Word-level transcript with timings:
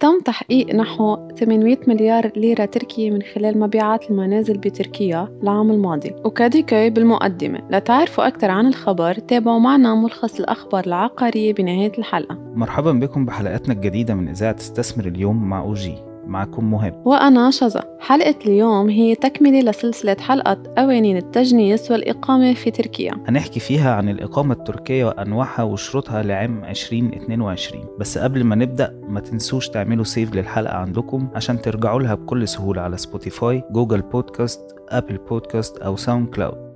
تم 0.00 0.20
تحقيق 0.20 0.74
نحو 0.74 1.28
800 1.38 1.78
مليار 1.86 2.32
ليرة 2.36 2.64
تركية 2.64 3.10
من 3.10 3.22
خلال 3.22 3.58
مبيعات 3.58 4.10
المنازل 4.10 4.58
بتركيا 4.58 5.38
العام 5.42 5.70
الماضي. 5.70 6.14
وكاديكوي 6.24 6.90
بالمقدمة 6.90 7.60
لتعرفوا 7.70 8.26
أكثر 8.26 8.50
عن 8.50 8.66
الخبر 8.66 9.14
تابعوا 9.14 9.58
معنا 9.58 9.94
ملخص 9.94 10.40
الأخبار 10.40 10.86
العقارية 10.86 11.54
بنهاية 11.54 11.92
الحلقة. 11.98 12.38
مرحبا 12.54 12.92
بكم 12.92 13.26
بحلقتنا 13.26 13.74
الجديدة 13.74 14.14
من 14.14 14.28
إذاعة 14.28 14.56
استثمر 14.58 15.06
اليوم 15.06 15.48
مع 15.48 15.60
OG. 15.60 16.07
معكم 16.28 16.70
مهم. 16.70 16.92
وأنا 17.04 17.50
شذا. 17.50 17.84
حلقة 18.00 18.34
اليوم 18.46 18.88
هي 18.88 19.14
تكملة 19.14 19.60
لسلسلة 19.60 20.16
حلقة 20.20 20.58
قوانين 20.78 21.16
التجنيس 21.16 21.90
والإقامة 21.90 22.54
في 22.54 22.70
تركيا. 22.70 23.12
هنحكي 23.28 23.60
فيها 23.60 23.94
عن 23.94 24.08
الإقامة 24.08 24.54
التركية 24.54 25.04
وأنواعها 25.04 25.62
وشروطها 25.62 26.22
لعام 26.22 26.64
2022 26.64 27.84
بس 27.98 28.18
قبل 28.18 28.44
ما 28.44 28.54
نبدأ 28.54 29.00
ما 29.08 29.20
تنسوش 29.20 29.68
تعملوا 29.68 30.04
save 30.04 30.34
للحلقة 30.34 30.76
عندكم 30.76 31.28
عشان 31.34 31.60
ترجعوا 31.60 32.00
لها 32.00 32.14
بكل 32.14 32.48
سهولة 32.48 32.82
على 32.82 32.96
Spotify 32.96 33.62
Google 33.70 34.00
Podcast 34.00 34.74
Apple 34.88 35.16
Podcast 35.16 35.78
أو 35.78 35.96
SoundCloud 35.96 36.67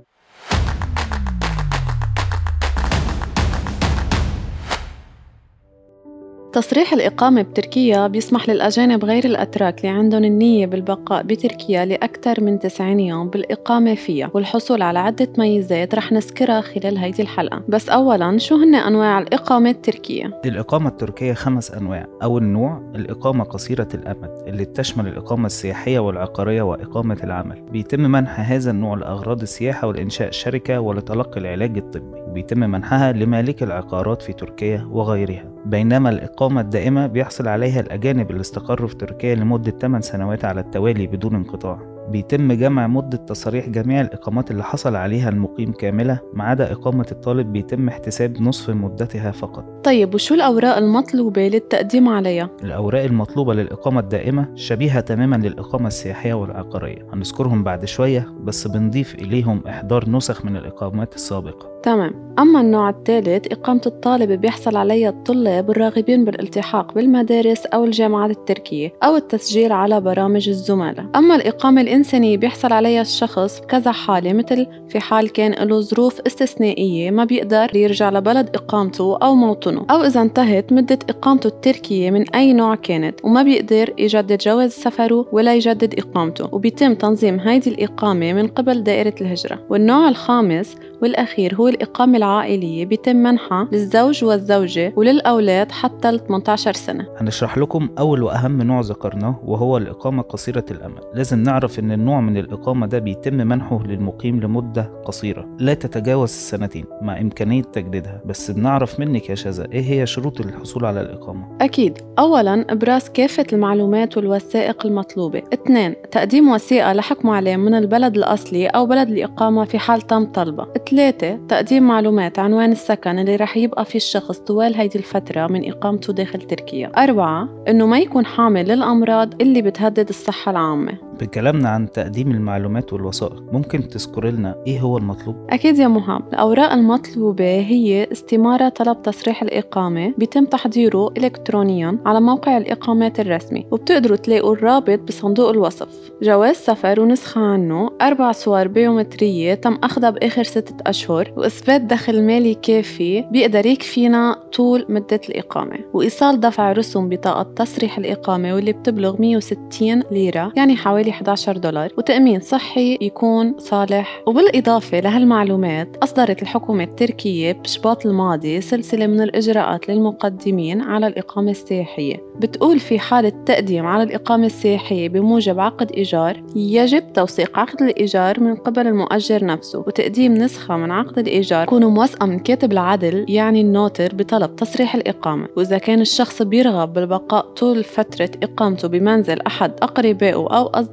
تصريح 6.53 6.93
الإقامة 6.93 7.41
بتركيا 7.41 8.07
بيسمح 8.07 8.49
للأجانب 8.49 9.05
غير 9.05 9.25
الأتراك 9.25 9.77
اللي 9.79 9.97
عندهم 9.97 10.23
النية 10.23 10.65
بالبقاء 10.65 11.23
بتركيا 11.23 11.85
لأكثر 11.85 12.43
من 12.43 12.59
90 12.59 12.99
يوم 12.99 13.29
بالإقامة 13.29 13.95
فيها 13.95 14.31
والحصول 14.33 14.81
على 14.81 14.99
عدة 14.99 15.27
ميزات 15.37 15.95
رح 15.95 16.11
نذكرها 16.11 16.61
خلال 16.61 16.97
هيدي 16.97 17.21
الحلقة. 17.21 17.63
بس 17.69 17.89
أولا 17.89 18.37
شو 18.37 18.55
هن 18.55 18.75
أنواع 18.75 19.19
الإقامة 19.19 19.69
التركية؟ 19.69 20.41
الإقامة 20.45 20.89
التركية 20.89 21.33
خمس 21.33 21.71
أنواع. 21.71 22.05
أول 22.23 22.43
نوع 22.43 22.91
الإقامة 22.95 23.43
قصيرة 23.43 23.87
الأمد 23.93 24.43
اللي 24.47 24.63
بتشمل 24.65 25.07
الإقامة 25.07 25.45
السياحية 25.45 25.99
والعقارية 25.99 26.61
وإقامة 26.61 27.17
العمل. 27.23 27.61
بيتم 27.71 27.99
منح 27.99 28.51
هذا 28.51 28.71
النوع 28.71 28.97
لأغراض 28.97 29.41
السياحة 29.41 29.87
والإنشاء 29.87 30.31
شركة 30.31 30.79
ولتلقي 30.79 31.39
العلاج 31.41 31.77
الطبي. 31.77 32.21
وبيتم 32.27 32.59
منحها 32.59 33.11
لمالك 33.11 33.63
العقارات 33.63 34.21
في 34.21 34.33
تركيا 34.33 34.87
وغيرها. 34.91 35.53
بينما 35.65 36.09
الإقامة 36.09 36.42
الدائمة 36.61 37.07
بيحصل 37.07 37.47
عليها 37.47 37.79
الأجانب 37.79 38.31
اللي 38.31 38.41
استقروا 38.41 38.87
في 38.87 38.95
تركيا 38.95 39.35
لمدة 39.35 39.71
8 39.71 40.01
سنوات 40.01 40.45
على 40.45 40.61
التوالي 40.61 41.07
بدون 41.07 41.35
انقطاع. 41.35 42.02
بيتم 42.09 42.53
جمع 42.53 42.87
مدة 42.87 43.17
تصاريح 43.17 43.69
جميع 43.69 44.01
الإقامات 44.01 44.51
اللي 44.51 44.63
حصل 44.63 44.95
عليها 44.95 45.29
المقيم 45.29 45.71
كاملة 45.71 46.19
ما 46.33 46.43
عدا 46.43 46.71
إقامة 46.71 47.05
الطالب 47.11 47.53
بيتم 47.53 47.87
احتساب 47.87 48.41
نصف 48.41 48.69
مدتها 48.69 49.31
فقط. 49.31 49.65
طيب 49.83 50.15
وشو 50.15 50.35
الأوراق 50.35 50.77
المطلوبة 50.77 51.47
للتقديم 51.47 52.09
عليها؟ 52.09 52.49
الأوراق 52.63 53.03
المطلوبة 53.03 53.53
للإقامة 53.53 53.99
الدائمة 53.99 54.47
شبيهة 54.55 54.99
تماما 54.99 55.35
للإقامة 55.35 55.87
السياحية 55.87 56.33
والعقارية. 56.33 57.07
هنذكرهم 57.13 57.63
بعد 57.63 57.85
شوية 57.85 58.27
بس 58.43 58.67
بنضيف 58.67 59.15
إليهم 59.15 59.61
إحضار 59.67 60.09
نسخ 60.09 60.45
من 60.45 60.57
الإقامات 60.57 61.15
السابقة. 61.15 61.73
تمام. 61.83 62.33
أما 62.39 62.61
النوع 62.61 62.89
الثالث 62.89 63.47
إقامة 63.51 63.81
الطالب 63.85 64.31
بيحصل 64.31 64.77
عليها 64.77 65.09
الطلاب 65.09 65.69
الراغبين 65.71 66.25
بالالتحاق 66.25 66.93
بالمدارس 66.93 67.65
أو 67.65 67.85
الجامعات 67.85 68.31
التركية 68.31 68.93
أو 69.03 69.15
التسجيل 69.15 69.71
على 69.71 70.01
برامج 70.01 70.49
الزملاء 70.49 71.05
أما 71.15 71.35
الإقامة 71.35 71.81
الإنسانية 71.81 72.02
بيحصل 72.11 72.73
عليها 72.73 73.01
الشخص 73.01 73.59
بكذا 73.59 73.91
حالة 73.91 74.33
مثل 74.33 74.67
في 74.89 74.99
حال 74.99 75.29
كان 75.29 75.67
له 75.67 75.81
ظروف 75.81 76.21
استثنائية 76.27 77.11
ما 77.11 77.25
بيقدر 77.25 77.75
يرجع 77.75 78.09
لبلد 78.09 78.49
إقامته 78.55 79.17
أو 79.17 79.35
موطنه 79.35 79.85
أو 79.91 80.01
إذا 80.03 80.21
انتهت 80.21 80.73
مدة 80.73 80.99
إقامته 81.09 81.47
التركية 81.47 82.11
من 82.11 82.29
أي 82.29 82.53
نوع 82.53 82.75
كانت 82.75 83.19
وما 83.23 83.43
بيقدر 83.43 83.93
يجدد 83.97 84.37
جواز 84.37 84.71
سفره 84.71 85.25
ولا 85.31 85.55
يجدد 85.55 85.99
إقامته. 85.99 86.49
وبيتم 86.51 86.93
تنظيم 86.93 87.39
هيدي 87.39 87.69
الإقامة 87.69 88.33
من 88.33 88.47
قبل 88.47 88.83
دائرة 88.83 89.15
الهجرة. 89.21 89.59
والنوع 89.69 90.09
الخامس 90.09 90.75
والأخير 91.01 91.55
هو 91.55 91.67
الإقامة 91.67 92.17
العائلية 92.17 92.85
بيتم 92.85 93.15
منحها 93.15 93.67
للزوج 93.71 94.23
والزوجة 94.23 94.93
وللأولاد 94.95 95.71
حتى 95.71 96.09
ال 96.09 96.27
18 96.27 96.73
سنة. 96.73 97.07
هنشرح 97.17 97.57
لكم 97.57 97.89
أول 97.99 98.23
وأهم 98.23 98.61
نوع 98.61 98.81
ذكرناه 98.81 99.39
وهو 99.45 99.77
الإقامة 99.77 100.21
قصيرة 100.21 100.65
الأمد 100.71 100.99
لازم 101.13 101.43
نعرف 101.43 101.79
إن 101.83 101.91
النوع 101.91 102.21
من 102.21 102.37
الإقامة 102.37 102.87
ده 102.87 102.99
بيتم 102.99 103.33
منحه 103.33 103.83
للمقيم 103.83 104.39
لمدة 104.39 104.91
قصيرة 105.05 105.47
لا 105.59 105.73
تتجاوز 105.73 106.29
السنتين 106.29 106.85
مع 107.01 107.21
إمكانية 107.21 107.61
تجديدها. 107.61 108.21
بس 108.25 108.51
بنعرف 108.51 108.99
منك 108.99 109.29
يا 109.29 109.35
شذا 109.35 109.67
إيه 109.71 109.81
هي 109.81 110.05
شروط 110.05 110.41
الحصول 110.41 110.85
على 110.85 111.01
الإقامة؟ 111.01 111.47
أكيد. 111.61 111.97
أولا 112.19 112.65
إبراز 112.69 113.09
كافة 113.09 113.45
المعلومات 113.53 114.17
والوثائق 114.17 114.85
المطلوبة. 114.85 115.41
اثنين 115.53 115.95
تقديم 116.11 116.49
وثيقة 116.49 116.93
لحكم 116.93 117.29
عليه 117.29 117.55
من 117.55 117.73
البلد 117.73 118.17
الأصلي 118.17 118.67
أو 118.67 118.85
بلد 118.85 119.09
الإقامة 119.09 119.65
في 119.65 119.79
حال 119.79 120.01
تم 120.01 120.25
طلبها 120.25 120.67
ثلاثة 120.89 121.35
تقديم 121.47 121.83
معلومات 121.83 122.39
عنوان 122.39 122.71
السكن 122.71 123.19
اللي 123.19 123.35
رح 123.35 123.57
يبقى 123.57 123.85
فيه 123.85 123.95
الشخص 123.97 124.37
طوال 124.39 124.75
هيدي 124.75 124.97
الفترة 124.97 125.47
من 125.47 125.69
إقامته 125.71 126.13
داخل 126.13 126.41
تركيا. 126.41 126.91
أربعة 126.97 127.49
إنه 127.67 127.85
ما 127.85 127.99
يكون 127.99 128.25
حامل 128.25 128.65
للأمراض 128.67 129.41
اللي 129.41 129.61
بتهدد 129.61 130.09
الصحة 130.09 130.51
العامة. 130.51 131.12
بكلامنا 131.21 131.69
عن 131.69 131.91
تقديم 131.91 132.31
المعلومات 132.31 132.93
والوثائق 132.93 133.43
ممكن 133.51 133.87
تذكر 133.87 134.25
لنا 134.25 134.55
إيه 134.67 134.79
هو 134.79 134.97
المطلوب؟ 134.97 135.35
أكيد 135.49 135.77
يا 135.77 135.87
مهاب. 135.87 136.21
الأوراق 136.33 136.71
المطلوبة 136.73 137.43
هي 137.59 138.07
استمارة 138.11 138.69
طلب 138.69 139.01
تصريح 139.01 139.41
الإقامة 139.41 140.13
بيتم 140.17 140.45
تحضيره 140.45 141.09
إلكترونيا 141.17 141.97
على 142.05 142.21
موقع 142.21 142.57
الإقامات 142.57 143.19
الرسمي 143.19 143.65
وبتقدروا 143.71 144.17
تلاقوا 144.17 144.53
الرابط 144.53 144.99
بصندوق 144.99 145.49
الوصف. 145.49 146.11
جواز 146.21 146.55
سفر 146.55 146.99
ونسخة 146.99 147.41
عنه 147.41 147.89
أربع 148.01 148.31
صور 148.31 148.67
بيومترية 148.67 149.53
تم 149.53 149.77
أخذها 149.83 150.09
بآخر 150.09 150.43
ستة 150.43 150.75
أشهر 150.87 151.33
وإثبات 151.37 151.81
دخل 151.81 152.23
مالي 152.23 152.53
كافي 152.53 153.21
بيقدر 153.31 153.65
يكفينا 153.65 154.35
طول 154.53 154.85
مدة 154.89 155.21
الإقامة. 155.29 155.79
وإيصال 155.93 156.39
دفع 156.39 156.71
رسوم 156.71 157.09
بطاقة 157.09 157.43
تصريح 157.43 157.97
الإقامة 157.97 158.55
واللي 158.55 158.71
بتبلغ 158.73 159.15
160 159.21 160.03
ليرة 160.11 160.51
يعني 160.55 160.75
حوالي 160.75 161.02
11 161.09 161.57
دولار 161.57 161.89
وتأمين 161.97 162.39
صحي 162.39 162.97
يكون 163.01 163.55
صالح. 163.57 164.23
وبالإضافة 164.27 164.99
لهالمعلومات 164.99 165.97
أصدرت 166.03 166.41
الحكومة 166.41 166.83
التركية 166.83 167.51
بشباط 167.51 168.05
الماضي 168.05 168.61
سلسلة 168.61 169.07
من 169.07 169.21
الإجراءات 169.21 169.89
للمقدمين 169.89 170.81
على 170.81 171.07
الإقامة 171.07 171.51
السياحية. 171.51 172.15
بتقول 172.39 172.79
في 172.79 172.99
حال 172.99 173.25
التقديم 173.25 173.85
على 173.85 174.03
الإقامة 174.03 174.45
السياحية 174.45 175.09
بموجب 175.09 175.59
عقد 175.59 175.91
إيجار 175.91 176.43
يجب 176.55 177.13
توثيق 177.13 177.59
عقد 177.59 177.81
الإيجار 177.81 178.39
من 178.39 178.55
قبل 178.55 178.87
المؤجر 178.87 179.45
نفسه 179.45 179.79
وتقديم 179.79 180.33
نسخة 180.33 180.77
من 180.77 180.91
عقد 180.91 181.17
الإيجار. 181.19 181.65
تكون 181.65 181.85
موثقة 181.85 182.25
من 182.25 182.39
كاتب 182.39 182.71
العدل 182.71 183.25
يعني 183.29 183.61
النوتر 183.61 184.15
بطلب 184.15 184.55
تصريح 184.55 184.95
الإقامة. 184.95 185.47
وإذا 185.57 185.77
كان 185.77 186.01
الشخص 186.01 186.41
بيرغب 186.41 186.93
بالبقاء 186.93 187.45
طول 187.45 187.83
فترة 187.83 188.29
إقامته 188.43 188.87
بمنزل 188.87 189.41
أحد 189.41 189.71
أقربائه 189.81 190.33
أو 190.33 190.67
أصدقائه 190.67 190.92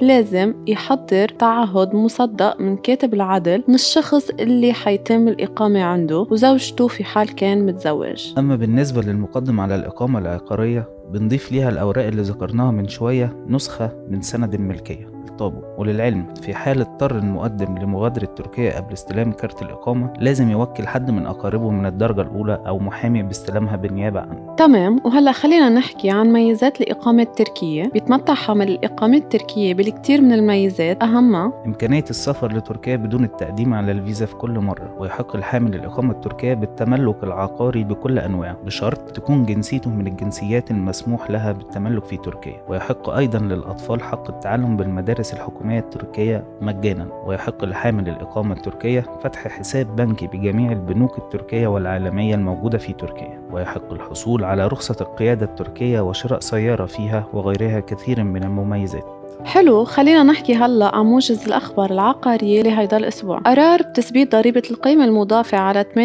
لازم 0.00 0.54
يحضر 0.66 1.28
تعهد 1.28 1.94
مصدق 1.94 2.60
من 2.60 2.76
كاتب 2.76 3.14
العدل 3.14 3.64
من 3.68 3.74
الشخص 3.74 4.30
اللي 4.30 4.72
حيتم 4.72 5.28
الإقامة 5.28 5.82
عنده 5.82 6.26
وزوجته 6.30 6.88
في 6.88 7.04
حال 7.04 7.34
كان 7.34 7.66
متزوج. 7.66 8.32
أما 8.38 8.56
بالنسبة 8.56 9.02
للمقدم 9.02 9.60
على 9.60 9.74
الإقامة 9.74 10.18
العقارية 10.18 10.88
بنضيف 11.12 11.52
ليها 11.52 11.68
الأوراق 11.68 12.06
اللي 12.06 12.22
ذكرناها 12.22 12.70
من 12.70 12.88
شوية 12.88 13.36
نسخة 13.48 13.92
من 14.10 14.22
سند 14.22 14.54
الملكية 14.54 15.17
الطابو 15.38 15.62
وللعلم 15.78 16.26
في 16.42 16.54
حال 16.54 16.80
اضطر 16.80 17.16
المقدم 17.16 17.78
لمغادرة 17.78 18.24
تركيا 18.24 18.76
قبل 18.76 18.92
استلام 18.92 19.32
كارت 19.32 19.62
الإقامة 19.62 20.12
لازم 20.18 20.50
يوكل 20.50 20.86
حد 20.86 21.10
من 21.10 21.26
أقاربه 21.26 21.70
من 21.70 21.86
الدرجة 21.86 22.20
الأولى 22.20 22.62
أو 22.66 22.78
محامي 22.78 23.22
باستلامها 23.22 23.76
بالنيابة 23.76 24.20
عنه. 24.20 24.54
تمام. 24.56 25.00
وهلا 25.04 25.32
خلينا 25.32 25.68
نحكي 25.68 26.10
عن 26.10 26.32
ميزات 26.32 26.80
الإقامة 26.80 27.22
التركية. 27.22 27.90
بيتمتع 27.92 28.34
حامل 28.34 28.68
الإقامة 28.68 29.16
التركية 29.16 29.74
بالكثير 29.74 30.20
من 30.20 30.32
الميزات. 30.32 31.02
أهمها 31.02 31.52
إمكانية 31.66 32.04
السفر 32.10 32.52
لتركيا 32.52 32.96
بدون 32.96 33.24
التقديم 33.24 33.74
على 33.74 33.92
الفيزا 33.92 34.26
في 34.26 34.34
كل 34.34 34.58
مرة. 34.58 34.94
ويحق 34.98 35.36
الحامل 35.36 35.74
الإقامة 35.74 36.12
التركية 36.12 36.54
بالتملك 36.54 37.24
العقاري 37.24 37.84
بكل 37.84 38.18
أنواعه. 38.18 38.56
بشرط 38.64 39.10
تكون 39.10 39.46
جنسيته 39.46 39.90
من 39.90 40.06
الجنسيات 40.06 40.70
المسموح 40.70 41.30
لها 41.30 41.52
بالتملك 41.52 42.04
في 42.04 42.16
تركيا. 42.16 42.62
ويحق 42.68 43.10
أيضا 43.10 43.38
للأطفال 43.38 44.02
حق 44.02 44.30
التعلم 44.30 44.76
بالمدارس 44.76 45.27
الحكومية 45.32 45.78
التركية 45.78 46.44
مجانا 46.60 47.08
ويحق 47.26 47.64
لحامل 47.64 48.08
الإقامة 48.08 48.54
التركية 48.54 49.00
فتح 49.00 49.48
حساب 49.48 49.96
بنكي 49.96 50.26
بجميع 50.26 50.72
البنوك 50.72 51.18
التركية 51.18 51.66
والعالمية 51.66 52.34
الموجودة 52.34 52.78
في 52.78 52.92
تركيا 52.92 53.42
ويحق 53.50 53.92
الحصول 53.92 54.44
على 54.44 54.66
رخصة 54.66 54.96
القيادة 55.00 55.46
التركية 55.46 56.00
وشراء 56.00 56.40
سيارة 56.40 56.86
فيها 56.86 57.26
وغيرها 57.32 57.80
كثير 57.80 58.24
من 58.24 58.44
المميزات. 58.44 59.17
حلو 59.44 59.84
خلينا 59.84 60.22
نحكي 60.22 60.54
هلا 60.54 60.94
عن 60.96 61.06
موجز 61.06 61.44
الأخبار 61.46 61.90
العقارية 61.90 62.62
لهيدا 62.62 62.96
الأسبوع. 62.96 63.38
قرار 63.38 63.82
بتثبيت 63.82 64.32
ضريبة 64.32 64.62
القيمة 64.70 65.04
المضافة 65.04 65.58
على 65.58 65.84
8% 65.94 65.98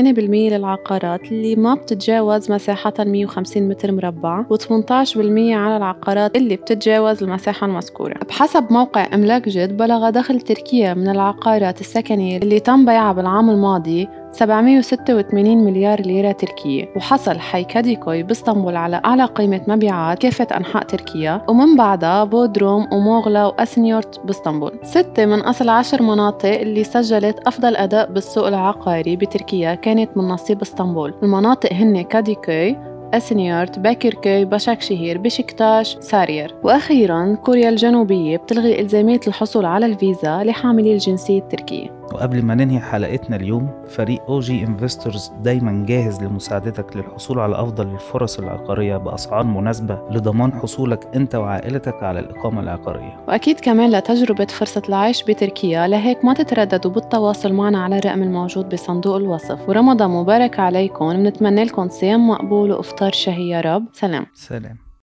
للعقارات 0.53 1.21
اللي 1.31 1.55
ما 1.55 1.73
بتتجاوز 1.75 2.51
مساحتها 2.51 3.03
150 3.03 3.69
متر 3.69 3.91
مربع 3.91 4.43
و18% 4.43 5.17
على 5.17 5.77
العقارات 5.77 6.35
اللي 6.35 6.55
بتتجاوز 6.55 7.23
المساحة 7.23 7.67
المذكورة. 7.67 8.15
بحسب 8.29 8.65
موقع 8.73 9.07
إملاك 9.13 9.49
جد 9.49 9.77
بلغ 9.77 10.09
دخل 10.09 10.41
تركيا 10.41 10.93
من 10.93 11.09
العقارات 11.09 11.81
السكنية 11.81 12.37
اللي 12.37 12.59
تم 12.59 12.85
بيعها 12.85 13.13
بالعام 13.13 13.49
الماضي 13.49 14.07
786 14.33 15.57
مليار 15.57 16.01
ليرة 16.01 16.31
تركية. 16.31 16.89
وحصل 16.95 17.39
حي 17.39 17.63
كاديكوي 17.63 18.23
باسطنبول 18.23 18.75
على 18.75 19.01
أعلى 19.05 19.25
قيمة 19.25 19.61
مبيعات 19.67 20.19
كافة 20.19 20.47
أنحاء 20.57 20.83
تركيا. 20.83 21.41
ومن 21.47 21.75
بعدها 21.75 22.23
بودروم 22.23 22.87
وموغلا 22.93 23.45
وأسنيورت 23.45 24.19
باسطنبول. 24.25 24.79
ستة 24.83 25.25
من 25.25 25.39
أصل 25.39 25.69
عشر 25.69 26.01
مناطق 26.01 26.59
اللي 26.59 26.83
سجلت 26.83 27.39
أفضل 27.47 27.75
أداء 27.75 28.11
بالسوق 28.11 28.47
العقاري 28.47 29.15
بتركيا 29.15 29.75
كانت 29.75 30.17
من 30.17 30.23
نصيب 30.27 30.61
اسطنبول. 30.61 31.13
المناطق 31.23 31.73
هن 31.73 32.01
كاديكوي 32.01 32.77
أسنيورت 33.13 33.79
باكركوي 33.79 34.45
باشاك 34.45 34.77
شهير 34.77 35.17
بشكتاش 35.17 35.97
سارير. 35.99 36.55
وأخيرا 36.63 37.37
كوريا 37.43 37.69
الجنوبية 37.69 38.37
بتلغي 38.37 38.81
إلزامية 38.81 39.19
الحصول 39.27 39.65
على 39.65 39.85
الفيزا 39.85 40.43
لحاملي 40.43 40.93
الجنسية 40.93 41.39
التركية. 41.39 41.92
وقبل 42.13 42.45
ما 42.45 42.55
ننهي 42.55 42.79
حلقتنا 42.79 43.35
اليوم 43.35 43.69
فريق 43.87 44.21
OG 44.29 44.63
Investors 44.63 45.31
دايما 45.41 45.85
جاهز 45.85 46.23
لمساعدتك 46.23 46.97
للحصول 46.97 47.39
على 47.39 47.55
أفضل 47.55 47.87
الفرص 47.87 48.39
العقارية 48.39 48.97
بأسعار 48.97 49.43
مناسبة 49.43 49.99
لضمان 50.11 50.53
حصولك 50.53 51.15
أنت 51.15 51.35
وعائلتك 51.35 52.03
على 52.03 52.19
الإقامة 52.19 52.61
العقارية. 52.61 53.23
وأكيد 53.27 53.59
كمان 53.59 53.91
لتجربه 53.91 54.45
فرصة 54.45 54.81
العيش 54.89 55.23
بتركيا 55.23 55.87
لهيك 55.87 56.25
ما 56.25 56.33
تترددوا 56.33 56.91
بالتواصل 56.91 57.53
معنا 57.53 57.83
على 57.83 57.97
الرقم 57.97 58.23
الموجود 58.23 58.69
بصندوق 58.69 59.15
الوصف. 59.15 59.69
ورمضان 59.69 60.09
مبارك 60.09 60.59
عليكم 60.59 61.13
بنتمنى 61.13 61.63
لكم 61.63 61.89
صيام 61.89 62.29
مقبول 62.29 62.71
وإفطار 62.71 63.11
شهي 63.11 63.49
يا 63.49 63.61
رب. 63.61 63.85
سلام. 63.93 64.25
سلام. 64.33 64.83